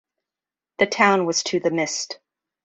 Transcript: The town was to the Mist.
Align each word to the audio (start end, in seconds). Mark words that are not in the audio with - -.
The 0.79 0.87
town 0.87 1.27
was 1.27 1.43
to 1.43 1.59
the 1.59 1.69
Mist. 1.69 2.17